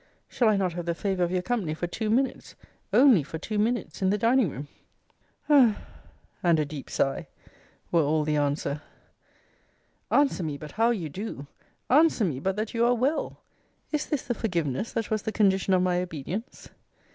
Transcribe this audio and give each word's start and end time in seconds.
Shall 0.27 0.49
I 0.49 0.57
not 0.57 0.73
have 0.73 0.87
the 0.87 0.95
favour 0.95 1.23
of 1.23 1.29
your 1.29 1.43
company 1.43 1.75
for 1.75 1.85
two 1.85 2.09
minutes 2.09 2.55
[only 2.91 3.21
for 3.21 3.37
two 3.37 3.59
minutes] 3.59 4.01
in 4.01 4.09
the 4.09 4.17
dining 4.17 4.49
room? 4.49 4.67
Hem! 5.43 5.75
and 6.41 6.59
a 6.59 6.65
deep 6.65 6.89
sigh! 6.89 7.27
were 7.91 8.01
all 8.01 8.23
the 8.23 8.35
answer. 8.35 8.81
Answer 10.09 10.41
me 10.41 10.57
but 10.57 10.71
how 10.71 10.89
you 10.89 11.07
do! 11.09 11.45
Answer 11.87 12.25
me 12.25 12.39
but 12.39 12.55
that 12.55 12.73
you 12.73 12.83
are 12.83 12.95
well! 12.95 13.41
Is 13.91 14.07
this 14.07 14.23
the 14.23 14.33
forgiveness 14.33 14.91
that 14.93 15.11
was 15.11 15.21
the 15.21 15.31
condition 15.31 15.71
of 15.75 15.83
my 15.83 16.01
obedience? 16.01 16.69